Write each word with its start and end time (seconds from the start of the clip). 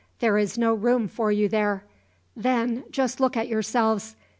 "There 0.17 0.39
is 0.39 0.57
no 0.57 0.73
room 0.73 1.07
for 1.07 1.31
you 1.31 1.47
there. 1.47 1.83
Then, 2.35 2.85
just 2.89 3.19
look 3.19 3.37
at 3.37 3.47
yourselves. 3.47 4.15